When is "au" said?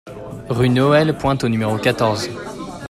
1.43-1.47